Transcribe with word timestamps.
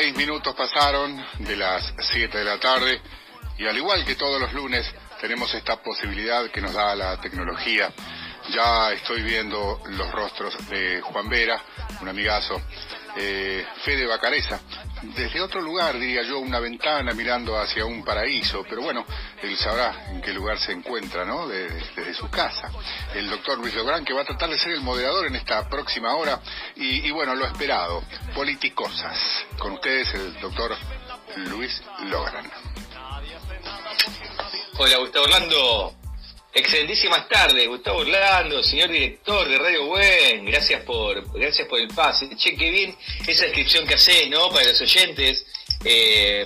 Seis 0.00 0.14
minutos 0.14 0.54
pasaron 0.54 1.20
de 1.40 1.56
las 1.56 1.92
siete 2.12 2.38
de 2.38 2.44
la 2.44 2.60
tarde 2.60 3.00
y 3.58 3.66
al 3.66 3.76
igual 3.76 4.04
que 4.04 4.14
todos 4.14 4.40
los 4.40 4.52
lunes 4.52 4.86
tenemos 5.20 5.52
esta 5.52 5.82
posibilidad 5.82 6.48
que 6.52 6.60
nos 6.60 6.72
da 6.72 6.94
la 6.94 7.20
tecnología. 7.20 7.92
Ya 8.54 8.92
estoy 8.92 9.22
viendo 9.22 9.82
los 9.88 10.08
rostros 10.12 10.56
de 10.68 11.00
Juan 11.00 11.28
Vera, 11.28 11.60
un 12.00 12.08
amigazo, 12.08 12.62
eh, 13.16 13.66
Fede 13.84 14.06
Bacareza, 14.06 14.60
desde 15.02 15.40
otro 15.40 15.60
lugar, 15.60 15.98
diría 15.98 16.22
yo, 16.22 16.38
una 16.38 16.60
ventana 16.60 17.12
mirando 17.12 17.58
hacia 17.58 17.84
un 17.84 18.04
paraíso, 18.04 18.64
pero 18.68 18.82
bueno, 18.82 19.04
él 19.42 19.56
sabrá 19.56 20.10
en 20.10 20.20
qué 20.20 20.32
lugar 20.32 20.58
se 20.58 20.72
encuentra, 20.72 21.24
¿no? 21.24 21.46
desde 21.46 22.14
su 22.14 22.28
casa. 22.28 22.70
El 23.14 23.28
doctor 23.28 23.58
Luis 23.58 23.74
Lográn, 23.74 24.04
que 24.04 24.12
va 24.12 24.22
a 24.22 24.24
tratar 24.24 24.50
de 24.50 24.58
ser 24.58 24.72
el 24.72 24.80
moderador 24.80 25.26
en 25.26 25.36
esta 25.36 25.68
próxima 25.68 26.14
hora, 26.14 26.40
y, 26.76 27.10
bueno, 27.10 27.34
lo 27.34 27.46
esperado, 27.46 28.02
politicosas. 28.34 29.18
Con 29.58 29.72
ustedes 29.72 30.12
el 30.14 30.40
doctor 30.40 30.76
Luis 31.36 31.82
Lográn. 32.04 32.50
Hola, 34.78 34.98
Gustavo 34.98 35.24
Orlando. 35.24 35.97
Excelentísimas 36.58 37.28
tardes, 37.28 37.68
Gustavo 37.68 38.00
Orlando, 38.00 38.60
señor 38.64 38.90
director 38.90 39.48
de 39.48 39.58
Radio 39.58 39.86
Buen, 39.86 40.44
gracias 40.44 40.82
por, 40.82 41.32
gracias 41.38 41.68
por 41.68 41.78
el 41.78 41.86
pase. 41.86 42.28
Che, 42.36 42.56
qué 42.56 42.70
bien 42.70 42.96
esa 43.28 43.44
descripción 43.44 43.86
que 43.86 43.94
hace, 43.94 44.28
¿no? 44.28 44.50
Para 44.50 44.66
los 44.66 44.80
oyentes, 44.80 45.46
eh, 45.84 46.44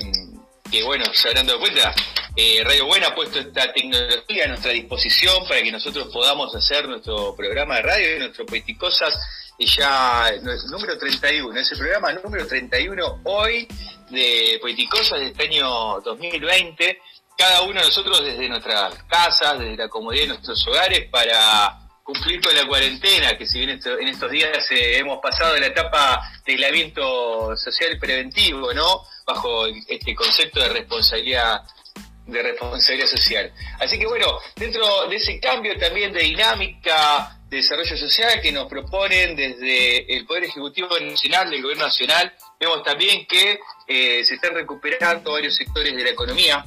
que 0.70 0.82
bueno, 0.82 1.06
se 1.14 1.28
habrán 1.28 1.46
dado 1.46 1.60
cuenta, 1.60 1.94
eh, 2.36 2.60
Radio 2.62 2.84
Buen 2.84 3.02
ha 3.04 3.14
puesto 3.14 3.38
esta 3.38 3.72
tecnología 3.72 4.44
a 4.44 4.48
nuestra 4.48 4.72
disposición 4.72 5.48
para 5.48 5.62
que 5.62 5.72
nosotros 5.72 6.08
podamos 6.12 6.54
hacer 6.54 6.86
nuestro 6.86 7.34
programa 7.34 7.76
de 7.76 7.82
radio, 7.82 8.18
nuestro 8.18 8.44
Poeticosas, 8.44 9.18
y 9.56 9.64
ya 9.64 10.30
número 10.70 10.98
31, 10.98 11.58
es 11.58 11.72
el 11.72 11.78
programa 11.78 12.12
número 12.12 12.46
31 12.46 13.20
hoy 13.24 13.66
de 14.10 14.58
Poeticosas 14.60 15.20
de 15.20 15.28
este 15.28 15.44
año 15.44 16.02
2020 16.02 16.98
cada 17.36 17.62
uno 17.62 17.80
de 17.80 17.86
nosotros 17.86 18.24
desde 18.24 18.48
nuestras 18.48 18.94
casas, 19.04 19.58
desde 19.58 19.76
la 19.76 19.88
comodidad 19.88 20.22
de 20.22 20.28
nuestros 20.28 20.66
hogares, 20.66 21.08
para 21.10 21.78
cumplir 22.02 22.40
con 22.40 22.54
la 22.54 22.66
cuarentena, 22.66 23.36
que 23.38 23.46
si 23.46 23.58
bien 23.58 23.80
en 23.84 24.08
estos 24.08 24.30
días 24.30 24.70
eh, 24.70 24.98
hemos 24.98 25.18
pasado 25.20 25.54
de 25.54 25.60
la 25.60 25.66
etapa 25.66 26.20
de 26.44 26.52
aislamiento 26.52 27.56
social 27.56 27.98
preventivo, 27.98 28.72
¿no? 28.74 29.02
Bajo 29.26 29.66
este 29.66 30.14
concepto 30.14 30.60
de 30.60 30.68
responsabilidad 30.68 31.62
de 32.26 32.42
responsabilidad 32.42 33.08
social. 33.08 33.52
Así 33.80 33.98
que 33.98 34.06
bueno, 34.06 34.38
dentro 34.56 35.08
de 35.08 35.16
ese 35.16 35.40
cambio 35.40 35.76
también 35.78 36.12
de 36.12 36.20
dinámica 36.20 37.36
de 37.48 37.58
desarrollo 37.58 37.96
social 37.96 38.40
que 38.40 38.52
nos 38.52 38.68
proponen 38.68 39.36
desde 39.36 40.16
el 40.16 40.24
Poder 40.24 40.44
Ejecutivo 40.44 40.88
Nacional, 41.00 41.50
del 41.50 41.62
Gobierno 41.62 41.84
Nacional, 41.84 42.32
vemos 42.58 42.82
también 42.82 43.26
que 43.26 43.58
eh, 43.86 44.24
se 44.24 44.34
están 44.34 44.54
recuperando 44.54 45.32
varios 45.32 45.56
sectores 45.56 45.94
de 45.94 46.02
la 46.02 46.10
economía, 46.10 46.64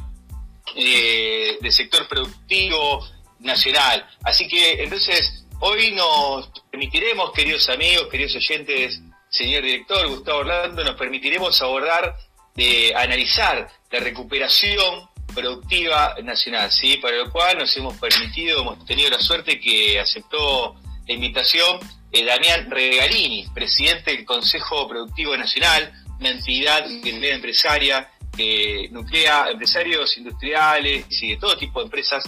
eh, 0.75 1.58
del 1.61 1.71
sector 1.71 2.08
productivo 2.08 3.05
nacional. 3.39 4.08
Así 4.23 4.47
que 4.47 4.83
entonces 4.83 5.45
hoy 5.59 5.91
nos 5.91 6.49
permitiremos, 6.72 7.31
queridos 7.31 7.69
amigos, 7.69 8.07
queridos 8.09 8.35
oyentes, 8.35 9.02
señor 9.30 9.63
director 9.63 10.07
Gustavo 10.07 10.39
Orlando, 10.39 10.83
nos 10.83 10.95
permitiremos 10.95 11.61
abordar, 11.61 12.16
de 12.55 12.94
analizar 12.95 13.69
la 13.91 13.99
recuperación 13.99 15.09
productiva 15.33 16.16
nacional, 16.23 16.72
¿sí? 16.72 16.97
para 16.97 17.17
lo 17.17 17.31
cual 17.31 17.57
nos 17.57 17.75
hemos 17.75 17.97
permitido, 17.97 18.61
hemos 18.61 18.85
tenido 18.85 19.09
la 19.09 19.19
suerte 19.19 19.59
que 19.59 20.00
aceptó 20.00 20.75
la 21.05 21.13
invitación 21.13 21.79
eh, 22.11 22.23
Damián 22.23 22.72
Regalini, 22.72 23.45
presidente 23.53 24.11
del 24.11 24.25
Consejo 24.25 24.88
Productivo 24.88 25.35
Nacional, 25.35 25.91
una 26.19 26.29
entidad 26.29 26.85
empresaria 26.89 28.09
que 28.35 28.88
nuclea 28.91 29.50
empresarios 29.50 30.18
industriales 30.18 31.06
y 31.22 31.31
de 31.31 31.38
todo 31.38 31.57
tipo 31.57 31.79
de 31.79 31.85
empresas 31.85 32.23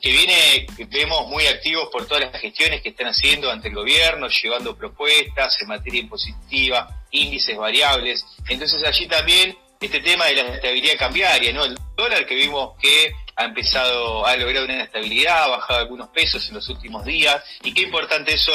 que 0.00 0.12
viene, 0.12 0.66
vemos 0.90 1.26
muy 1.28 1.46
activos 1.46 1.88
por 1.90 2.06
todas 2.06 2.30
las 2.30 2.40
gestiones 2.40 2.82
que 2.82 2.90
están 2.90 3.08
haciendo 3.08 3.50
ante 3.50 3.68
el 3.68 3.74
gobierno, 3.74 4.28
llevando 4.28 4.76
propuestas 4.76 5.60
en 5.60 5.68
materia 5.68 6.00
impositiva, 6.00 7.04
índices 7.10 7.56
variables. 7.56 8.24
Entonces 8.48 8.84
allí 8.84 9.08
también 9.08 9.56
este 9.80 10.00
tema 10.00 10.26
de 10.26 10.34
la 10.34 10.54
estabilidad 10.54 10.98
cambiaria, 10.98 11.52
¿no? 11.52 11.64
El 11.64 11.78
dólar 11.96 12.26
que 12.26 12.34
vimos 12.34 12.76
que 12.80 13.12
ha 13.36 13.44
empezado, 13.44 14.26
ha 14.26 14.36
logrado 14.36 14.66
una 14.66 14.82
estabilidad, 14.82 15.44
ha 15.44 15.48
bajado 15.48 15.80
algunos 15.80 16.08
pesos 16.08 16.46
en 16.48 16.54
los 16.56 16.68
últimos 16.68 17.04
días, 17.04 17.42
y 17.62 17.72
qué 17.72 17.82
importante 17.82 18.34
eso 18.34 18.52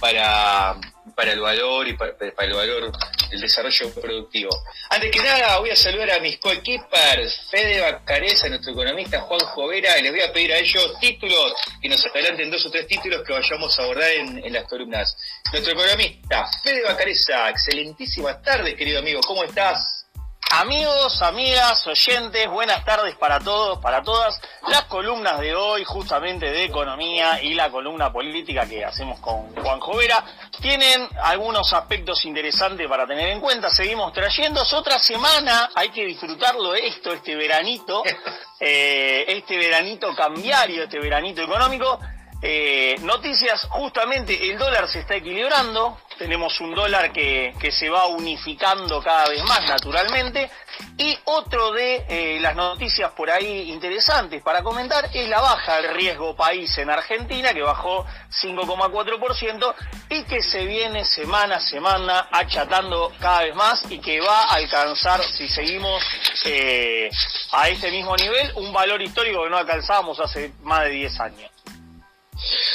para, 0.00 0.76
para 1.14 1.32
el 1.32 1.40
valor 1.40 1.88
y 1.88 1.94
para, 1.94 2.12
el 2.20 2.54
valor 2.54 2.92
del 3.30 3.40
desarrollo 3.40 3.92
productivo. 3.94 4.50
Antes 4.90 5.10
que 5.10 5.18
nada, 5.20 5.58
voy 5.58 5.70
a 5.70 5.76
saludar 5.76 6.10
a 6.12 6.20
mis 6.20 6.38
coequippers, 6.38 7.48
Fede 7.50 7.80
Bacareza, 7.80 8.48
nuestro 8.48 8.72
economista 8.72 9.20
Juan 9.20 9.40
Jovera, 9.40 9.98
y 9.98 10.02
les 10.02 10.12
voy 10.12 10.22
a 10.22 10.32
pedir 10.32 10.52
a 10.52 10.58
ellos 10.58 10.98
títulos, 11.00 11.54
que 11.80 11.88
nos 11.88 12.04
adelanten 12.06 12.50
dos 12.50 12.64
o 12.66 12.70
tres 12.70 12.86
títulos 12.86 13.22
que 13.26 13.32
vayamos 13.32 13.78
a 13.78 13.82
abordar 13.82 14.10
en, 14.10 14.44
en 14.44 14.52
las 14.52 14.64
columnas. 14.64 15.16
Nuestro 15.52 15.72
economista, 15.72 16.48
Fede 16.62 16.82
Bacareza, 16.82 17.50
excelentísimas 17.50 18.42
tardes, 18.42 18.74
querido 18.74 19.00
amigo, 19.00 19.20
¿cómo 19.22 19.44
estás? 19.44 20.05
Amigos, 20.52 21.20
amigas, 21.22 21.84
oyentes, 21.88 22.48
buenas 22.48 22.84
tardes 22.84 23.16
para 23.16 23.40
todos, 23.40 23.78
para 23.80 24.02
todas. 24.02 24.40
Las 24.68 24.84
columnas 24.84 25.40
de 25.40 25.56
hoy, 25.56 25.82
justamente 25.84 26.50
de 26.50 26.64
economía 26.64 27.42
y 27.42 27.54
la 27.54 27.68
columna 27.68 28.12
política 28.12 28.64
que 28.64 28.84
hacemos 28.84 29.18
con 29.18 29.54
Juan 29.56 29.80
Jovera, 29.80 30.24
tienen 30.60 31.08
algunos 31.20 31.72
aspectos 31.72 32.24
interesantes 32.24 32.86
para 32.88 33.08
tener 33.08 33.28
en 33.30 33.40
cuenta. 33.40 33.70
Seguimos 33.70 34.12
trayendo 34.12 34.62
otra 34.72 35.00
semana, 35.00 35.68
hay 35.74 35.88
que 35.90 36.06
disfrutarlo 36.06 36.74
esto, 36.74 37.12
este 37.12 37.34
veranito, 37.34 38.04
eh, 38.60 39.24
este 39.28 39.58
veranito 39.58 40.14
cambiario, 40.14 40.84
este 40.84 41.00
veranito 41.00 41.42
económico. 41.42 41.98
Eh, 42.42 42.96
noticias, 43.00 43.66
justamente 43.70 44.50
el 44.50 44.58
dólar 44.58 44.88
se 44.88 45.00
está 45.00 45.16
equilibrando, 45.16 45.98
tenemos 46.18 46.60
un 46.60 46.74
dólar 46.74 47.10
que, 47.12 47.54
que, 47.58 47.72
se 47.72 47.88
va 47.88 48.06
unificando 48.06 49.02
cada 49.02 49.28
vez 49.28 49.42
más 49.44 49.66
naturalmente. 49.66 50.50
Y 50.98 51.18
otro 51.24 51.72
de 51.72 52.04
eh, 52.08 52.38
las 52.40 52.54
noticias 52.54 53.10
por 53.12 53.30
ahí 53.30 53.70
interesantes 53.70 54.42
para 54.42 54.62
comentar 54.62 55.08
es 55.12 55.28
la 55.28 55.40
baja 55.40 55.76
del 55.80 55.94
riesgo 55.94 56.36
país 56.36 56.76
en 56.78 56.90
Argentina, 56.90 57.54
que 57.54 57.62
bajó 57.62 58.04
5,4% 58.30 59.74
y 60.10 60.24
que 60.24 60.42
se 60.42 60.64
viene 60.64 61.04
semana 61.04 61.56
a 61.56 61.60
semana 61.60 62.28
achatando 62.30 63.12
cada 63.18 63.42
vez 63.42 63.54
más 63.54 63.82
y 63.90 63.98
que 63.98 64.20
va 64.20 64.42
a 64.42 64.54
alcanzar, 64.54 65.22
si 65.22 65.48
seguimos 65.48 66.02
eh, 66.44 67.10
a 67.52 67.68
este 67.68 67.90
mismo 67.90 68.14
nivel, 68.16 68.52
un 68.56 68.72
valor 68.72 69.00
histórico 69.00 69.44
que 69.44 69.50
no 69.50 69.56
alcanzábamos 69.56 70.20
hace 70.20 70.52
más 70.62 70.82
de 70.82 70.90
10 70.90 71.20
años. 71.20 71.55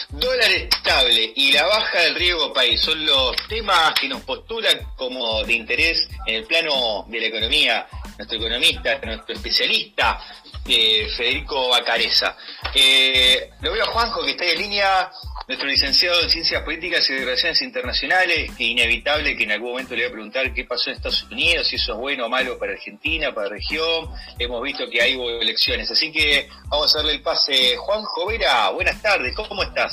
Dólar 0.09 0.51
estable 0.51 1.33
y 1.35 1.51
la 1.51 1.65
baja 1.65 2.01
del 2.01 2.15
riesgo 2.15 2.53
país 2.53 2.81
son 2.81 3.05
los 3.05 3.35
temas 3.47 3.93
que 3.99 4.07
nos 4.07 4.21
postulan 4.21 4.79
como 4.95 5.43
de 5.43 5.53
interés 5.53 6.07
en 6.25 6.35
el 6.35 6.43
plano 6.45 7.05
de 7.07 7.19
la 7.19 7.27
economía. 7.27 7.87
Nuestro 8.21 8.37
economista, 8.37 8.99
nuestro 9.03 9.33
especialista, 9.33 10.21
eh, 10.67 11.07
Federico 11.17 11.69
Bacareza. 11.69 12.37
Eh, 12.75 13.49
lo 13.61 13.73
veo 13.73 13.83
a 13.83 13.87
Juanjo 13.87 14.23
que 14.23 14.31
está 14.31 14.45
en 14.45 14.59
línea 14.59 15.11
nuestro 15.47 15.67
licenciado 15.67 16.21
en 16.21 16.29
Ciencias 16.29 16.61
Políticas 16.61 17.09
y 17.09 17.17
Relaciones 17.17 17.59
Internacionales, 17.63 18.51
que 18.55 18.63
inevitable 18.63 19.35
que 19.35 19.45
en 19.45 19.53
algún 19.53 19.71
momento 19.71 19.95
le 19.95 20.03
voy 20.03 20.09
a 20.09 20.11
preguntar 20.11 20.53
qué 20.53 20.65
pasó 20.65 20.91
en 20.91 20.97
Estados 20.97 21.23
Unidos, 21.23 21.67
si 21.67 21.77
eso 21.77 21.93
es 21.93 21.97
bueno 21.97 22.27
o 22.27 22.29
malo 22.29 22.59
para 22.59 22.73
Argentina, 22.73 23.33
para 23.33 23.47
la 23.47 23.53
región. 23.55 24.07
Hemos 24.37 24.61
visto 24.61 24.87
que 24.87 25.01
hay 25.01 25.19
elecciones, 25.41 25.89
así 25.89 26.11
que 26.11 26.47
vamos 26.67 26.93
a 26.93 26.99
darle 26.99 27.13
el 27.13 27.23
pase. 27.23 27.75
Juan 27.77 28.03
Jovera, 28.03 28.69
buenas 28.69 29.01
tardes, 29.01 29.35
¿cómo 29.35 29.63
estás? 29.63 29.91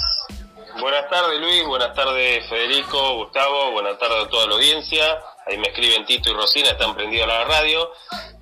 Buenas 0.78 1.08
tardes 1.08 1.40
Luis, 1.40 1.64
buenas 1.64 1.94
tardes 1.94 2.46
Federico, 2.46 3.16
Gustavo, 3.16 3.72
buenas 3.72 3.98
tardes 3.98 4.26
a 4.26 4.28
toda 4.28 4.46
la 4.48 4.54
audiencia. 4.54 5.18
Ahí 5.48 5.56
me 5.56 5.68
escriben 5.68 6.04
Tito 6.04 6.30
y 6.30 6.34
Rosina, 6.34 6.70
están 6.70 6.94
prendidos 6.94 7.24
a 7.24 7.38
la 7.38 7.44
radio. 7.44 7.90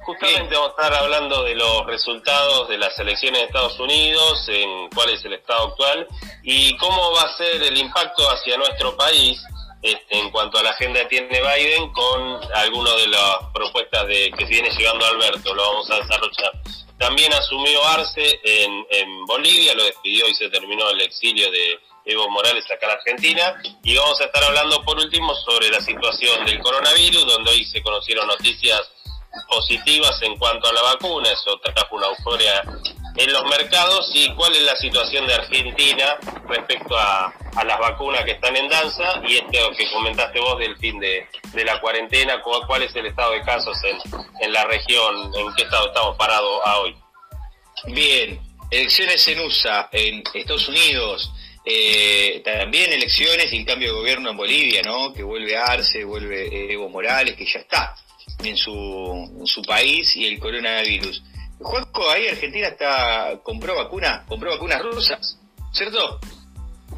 Justamente 0.05 0.57
vamos 0.57 0.71
a 0.77 0.83
estar 0.83 1.03
hablando 1.03 1.45
de 1.45 1.55
los 1.55 1.87
resultados 1.87 2.69
de 2.69 2.79
las 2.79 2.99
elecciones 2.99 3.43
de 3.43 3.47
Estados 3.47 3.79
Unidos, 3.79 4.45
en 4.49 4.89
cuál 4.91 5.11
es 5.11 5.25
el 5.25 5.35
estado 5.35 5.69
actual 5.69 6.07
y 6.43 6.77
cómo 6.79 7.13
va 7.13 7.23
a 7.23 7.37
ser 7.37 7.63
el 7.63 7.79
impacto 7.79 8.29
hacia 8.29 8.57
nuestro 8.57 8.97
país 8.97 9.41
este, 9.83 10.19
en 10.19 10.31
cuanto 10.31 10.59
a 10.59 10.65
la 10.65 10.71
agenda 10.71 11.01
que 11.03 11.21
tiene 11.21 11.41
Biden 11.41 11.93
con 11.93 12.41
algunas 12.55 12.97
de 12.97 13.07
las 13.07 13.37
propuestas 13.55 14.07
de 14.09 14.33
que 14.37 14.45
viene 14.47 14.71
llegando 14.71 15.07
Alberto. 15.07 15.55
Lo 15.55 15.63
vamos 15.63 15.89
a 15.91 15.97
desarrollar. 15.97 16.53
También 16.99 17.33
asumió 17.35 17.85
Arce 17.89 18.41
en, 18.43 18.87
en 18.91 19.27
Bolivia, 19.27 19.75
lo 19.75 19.85
despidió 19.85 20.27
y 20.27 20.35
se 20.35 20.49
terminó 20.49 20.91
el 20.91 21.03
exilio 21.03 21.51
de 21.53 21.79
Evo 22.07 22.31
Morales 22.31 22.65
acá 22.71 22.87
en 22.87 22.93
Argentina. 22.93 23.61
Y 23.83 23.97
vamos 23.97 24.21
a 24.21 24.25
estar 24.25 24.43
hablando 24.45 24.83
por 24.85 24.97
último 24.97 25.35
sobre 25.35 25.69
la 25.71 25.81
situación 25.81 26.47
del 26.47 26.61
coronavirus, 26.61 27.27
donde 27.27 27.51
hoy 27.51 27.65
se 27.65 27.83
conocieron 27.83 28.27
noticias 28.29 28.81
positivas 29.49 30.21
en 30.23 30.37
cuanto 30.39 30.69
a 30.69 30.73
la 30.73 30.83
vacuna, 30.83 31.31
eso 31.31 31.59
trajo 31.61 31.97
una 31.97 32.07
euforia 32.07 32.63
en 33.17 33.33
los 33.33 33.45
mercados 33.45 34.11
y 34.15 34.33
cuál 34.35 34.55
es 34.55 34.63
la 34.63 34.77
situación 34.77 35.27
de 35.27 35.35
Argentina 35.35 36.19
respecto 36.49 36.97
a, 36.97 37.33
las 37.65 37.79
vacunas 37.79 38.25
que 38.25 38.33
están 38.33 38.55
en 38.55 38.69
danza 38.69 39.21
y 39.27 39.37
esto 39.37 39.71
que 39.77 39.91
comentaste 39.91 40.41
vos 40.41 40.59
del 40.59 40.77
fin 40.77 41.01
de, 41.01 41.27
la 41.65 41.81
cuarentena, 41.81 42.43
cuál, 42.43 42.83
es 42.83 42.95
el 42.95 43.07
estado 43.07 43.33
de 43.33 43.43
casos 43.43 43.77
en, 43.85 43.99
en 44.41 44.53
la 44.53 44.65
región, 44.65 45.33
en 45.35 45.55
qué 45.55 45.63
estado 45.63 45.89
estamos 45.89 46.17
parados 46.17 46.61
a 46.65 46.79
hoy. 46.81 46.97
Bien, 47.87 48.41
elecciones 48.71 49.27
en 49.29 49.41
USA, 49.41 49.89
en 49.93 50.23
Estados 50.35 50.69
Unidos, 50.69 51.31
eh, 51.69 52.43
también 52.45 52.93
elecciones 52.93 53.53
y 53.53 53.59
el 53.59 53.67
cambio 53.67 53.89
de 53.89 53.99
gobierno 53.99 54.31
en 54.31 54.37
Bolivia, 54.37 54.83
¿no? 54.85 55.13
Que 55.13 55.25
vuelve 55.25 55.57
Arce, 55.57 56.05
vuelve 56.05 56.73
Evo 56.73 56.89
Morales, 56.89 57.35
que 57.35 57.45
ya 57.45 57.59
está 57.59 57.97
en 58.45 58.57
su, 58.57 58.73
en 59.41 59.47
su 59.47 59.63
país 59.63 60.15
y 60.15 60.27
el 60.27 60.39
coronavirus. 60.39 61.25
Juanco, 61.59 62.09
ahí 62.09 62.29
Argentina 62.29 62.69
está 62.69 63.41
compró 63.43 63.75
vacuna, 63.75 64.25
compró 64.29 64.51
vacunas 64.51 64.81
rusas, 64.81 65.39
¿cierto? 65.73 66.21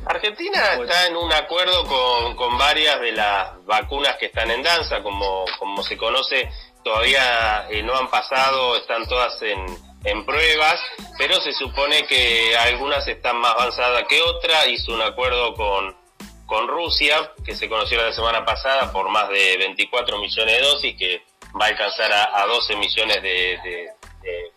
Argentina 0.04 0.74
está 0.74 1.06
en 1.06 1.16
un 1.16 1.32
acuerdo 1.32 1.84
con, 1.84 2.36
con 2.36 2.58
varias 2.58 3.00
de 3.00 3.12
las 3.12 3.64
vacunas 3.64 4.16
que 4.16 4.26
están 4.26 4.50
en 4.50 4.62
danza, 4.62 5.02
como, 5.02 5.46
como 5.58 5.82
se 5.82 5.96
conoce, 5.96 6.46
todavía 6.84 7.66
eh, 7.70 7.82
no 7.82 7.96
han 7.96 8.10
pasado, 8.10 8.76
están 8.76 9.06
todas 9.08 9.40
en, 9.42 9.87
en 10.04 10.24
pruebas, 10.24 10.80
pero 11.16 11.40
se 11.40 11.52
supone 11.52 12.06
que 12.06 12.56
algunas 12.56 13.06
están 13.08 13.36
más 13.38 13.52
avanzadas 13.52 14.04
que 14.08 14.20
otras. 14.20 14.68
Hizo 14.68 14.94
un 14.94 15.02
acuerdo 15.02 15.54
con, 15.54 15.96
con 16.46 16.68
Rusia, 16.68 17.32
que 17.44 17.54
se 17.54 17.68
conoció 17.68 18.02
la 18.02 18.12
semana 18.12 18.44
pasada, 18.44 18.92
por 18.92 19.08
más 19.10 19.28
de 19.28 19.56
24 19.58 20.18
millones 20.18 20.54
de 20.54 20.66
dosis, 20.66 20.96
que 20.96 21.22
va 21.60 21.66
a 21.66 21.68
alcanzar 21.68 22.12
a, 22.12 22.46
12 22.46 22.76
millones 22.76 23.22
de 23.22 23.88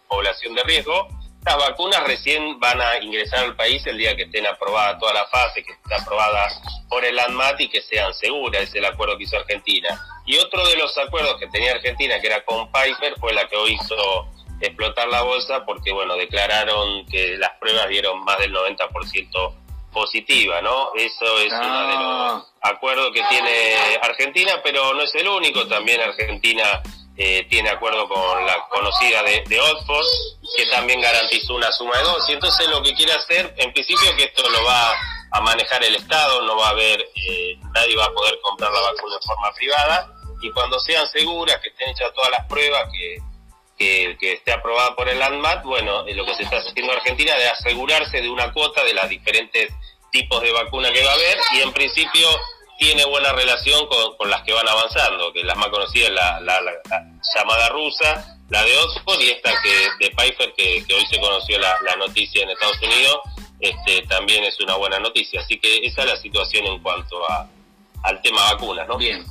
población 0.08 0.54
de 0.54 0.64
riesgo. 0.64 1.08
Las 1.44 1.58
vacunas 1.58 2.04
recién 2.04 2.60
van 2.60 2.80
a 2.80 3.00
ingresar 3.00 3.44
al 3.44 3.56
país 3.56 3.84
el 3.88 3.98
día 3.98 4.16
que 4.16 4.24
estén 4.24 4.46
aprobadas 4.46 5.00
toda 5.00 5.14
la 5.14 5.26
fase, 5.26 5.64
que 5.64 5.72
esté 5.72 5.96
aprobada 5.96 6.48
por 6.88 7.04
el 7.04 7.18
ANMAT 7.18 7.62
y 7.62 7.70
que 7.70 7.82
sean 7.82 8.14
seguras, 8.14 8.62
es 8.62 8.76
el 8.76 8.86
acuerdo 8.86 9.18
que 9.18 9.24
hizo 9.24 9.38
Argentina. 9.38 10.00
Y 10.28 10.38
otro 10.38 10.68
de 10.68 10.76
los 10.76 10.96
acuerdos 11.00 11.40
que 11.40 11.48
tenía 11.48 11.72
Argentina, 11.72 12.20
que 12.22 12.28
era 12.28 12.46
con 12.46 12.72
Piper, 12.72 13.16
fue 13.20 13.34
la 13.34 13.48
que 13.48 13.58
hizo 13.72 14.28
explotar 14.62 15.08
la 15.08 15.24
bolsa 15.24 15.66
porque, 15.66 15.92
bueno, 15.92 16.16
declararon 16.16 17.06
que 17.08 17.38
las 17.38 17.52
pruebas 17.60 17.88
dieron 17.90 18.24
más 18.24 18.38
del 18.40 18.54
90% 18.54 19.56
positiva, 19.92 20.62
¿no? 20.62 20.92
Eso 20.96 21.40
es 21.40 21.52
uno 21.52 21.88
de 21.88 21.94
los 21.94 22.04
ah. 22.04 22.46
acuerdos 22.62 23.12
que 23.14 23.22
tiene 23.30 23.76
Argentina, 24.02 24.62
pero 24.64 24.94
no 24.94 25.02
es 25.02 25.14
el 25.16 25.28
único, 25.28 25.68
también 25.68 26.00
Argentina 26.02 26.82
eh, 27.18 27.46
tiene 27.50 27.70
acuerdo 27.70 28.08
con 28.08 28.46
la 28.46 28.68
conocida 28.70 29.22
de, 29.24 29.44
de, 29.48 29.60
Oxford, 29.60 30.06
que 30.56 30.66
también 30.68 31.02
garantizó 31.02 31.56
una 31.56 31.72
suma 31.72 31.98
de 31.98 32.04
dos. 32.04 32.30
Y 32.30 32.34
entonces 32.34 32.68
lo 32.70 32.82
que 32.82 32.94
quiere 32.94 33.12
hacer, 33.14 33.54
en 33.58 33.74
principio, 33.74 34.16
que 34.16 34.24
esto 34.26 34.50
lo 34.50 34.64
va 34.64 34.94
a 35.32 35.42
manejar 35.42 35.84
el 35.84 35.96
Estado, 35.96 36.42
no 36.44 36.58
va 36.58 36.68
a 36.68 36.72
haber, 36.72 37.02
eh, 37.02 37.58
nadie 37.74 37.96
va 37.96 38.06
a 38.06 38.14
poder 38.14 38.40
comprar 38.42 38.72
la 38.72 38.80
vacuna 38.82 39.16
de 39.16 39.28
forma 39.28 39.52
privada. 39.54 40.14
Y 40.42 40.52
cuando 40.52 40.80
sean 40.80 41.06
seguras, 41.08 41.60
que 41.62 41.70
estén 41.70 41.90
hechas 41.90 42.14
todas 42.14 42.32
las 42.32 42.46
pruebas, 42.48 42.90
que, 42.92 43.18
que, 43.82 44.34
esté 44.34 44.52
aprobada 44.52 44.96
por 44.96 45.10
el 45.10 45.22
ANMAT, 45.22 45.64
bueno, 45.64 46.04
lo 46.04 46.26
que 46.26 46.36
se 46.36 46.44
está 46.44 46.58
haciendo 46.58 46.92
en 46.92 46.98
Argentina 47.00 47.36
de 47.36 47.48
asegurarse 47.50 48.22
de 48.22 48.30
una 48.30 48.52
cuota 48.52 48.84
de 48.84 48.94
las 48.94 49.10
diferentes 49.10 49.74
tipos 50.12 50.42
de 50.42 50.52
vacuna 50.52 50.92
que 50.92 51.04
va 51.04 51.12
a 51.12 51.14
haber 51.14 51.38
y 51.54 51.62
en 51.62 51.72
principio 51.72 52.28
tiene 52.78 53.06
buena 53.06 53.32
relación 53.32 53.88
con, 53.88 54.30
las 54.30 54.42
que 54.44 54.54
van 54.54 54.68
avanzando, 54.68 55.32
que 55.34 55.44
las 55.44 55.58
más 55.58 55.70
conocidas 55.70 56.12
la, 56.12 56.40
la, 56.42 56.60
llamada 57.36 57.70
rusa, 57.70 58.38
la 58.50 58.64
de 58.64 58.78
Oxford 58.78 59.22
y 59.22 59.30
esta 59.30 59.52
que 59.62 60.06
de 60.06 60.12
Pfizer 60.12 60.54
que, 60.54 60.94
hoy 60.94 61.06
se 61.10 61.20
conoció 61.20 61.60
la, 61.60 61.96
noticia 61.98 62.44
en 62.44 62.50
Estados 62.50 62.82
Unidos, 62.82 63.20
este, 63.60 64.02
también 64.08 64.44
es 64.44 64.60
una 64.60 64.76
buena 64.76 65.00
noticia. 65.00 65.42
Así 65.42 65.60
que 65.60 65.78
esa 65.86 66.02
es 66.02 66.08
la 66.08 66.18
situación 66.18 66.66
en 66.66 66.80
cuanto 66.82 67.24
a, 67.30 67.48
al 68.04 68.22
tema 68.22 68.52
vacunas, 68.54 68.88
¿no? 68.88 68.98
Bien. 68.98 69.24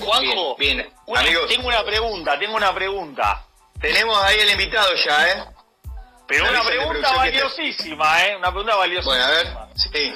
Juanjo, 0.00 0.56
bien, 0.56 0.88
tengo 1.48 1.68
una 1.68 1.84
pregunta, 1.84 2.38
tengo 2.38 2.56
una 2.56 2.74
pregunta. 2.74 3.47
Tenemos 3.80 4.18
ahí 4.24 4.38
el 4.40 4.50
invitado 4.50 4.94
ya, 4.94 5.28
¿eh? 5.28 5.44
Pero 6.26 6.48
una 6.48 6.62
pregunta 6.62 7.14
valiosísima, 7.14 8.26
¿eh? 8.26 8.36
Una 8.36 8.50
pregunta 8.50 8.76
valiosísima. 8.76 9.14
Bueno, 9.14 9.24
a 9.24 9.30
ver, 9.30 9.46
sí. 9.76 10.14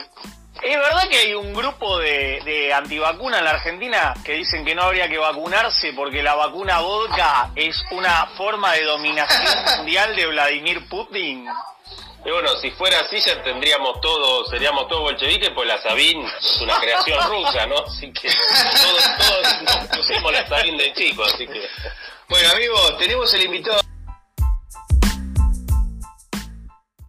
¿Es 0.62 0.76
verdad 0.76 1.08
que 1.08 1.16
hay 1.16 1.34
un 1.34 1.52
grupo 1.54 1.98
de, 1.98 2.40
de 2.44 2.72
antivacunas 2.72 3.38
en 3.38 3.44
la 3.44 3.50
Argentina 3.52 4.14
que 4.24 4.34
dicen 4.34 4.64
que 4.64 4.74
no 4.74 4.82
habría 4.82 5.08
que 5.08 5.18
vacunarse 5.18 5.92
porque 5.92 6.22
la 6.22 6.34
vacuna 6.34 6.80
vodka 6.80 7.50
es 7.56 7.82
una 7.90 8.26
forma 8.36 8.72
de 8.74 8.84
dominación 8.84 9.64
mundial 9.78 10.14
de 10.14 10.26
Vladimir 10.26 10.88
Putin? 10.88 11.48
Y 12.24 12.30
bueno, 12.30 12.50
si 12.60 12.70
fuera 12.72 13.00
así 13.00 13.18
ya 13.18 13.42
tendríamos 13.42 14.00
todo, 14.00 14.44
seríamos 14.46 14.86
todos 14.86 15.02
bolcheviques, 15.02 15.50
pues 15.54 15.66
la 15.66 15.82
Sabin 15.82 16.24
es 16.24 16.60
una 16.60 16.78
creación 16.78 17.18
rusa, 17.28 17.66
¿no? 17.66 17.76
Así 17.84 18.12
que 18.12 18.28
todos, 18.28 19.16
todos 19.18 19.88
pusimos 19.96 20.32
la 20.32 20.46
Sabin 20.46 20.76
de 20.76 20.92
chico, 20.92 21.24
así 21.24 21.46
que... 21.46 21.68
Bueno 22.32 22.48
amigos, 22.50 22.96
tenemos 22.96 23.34
el 23.34 23.42
invitado... 23.42 23.81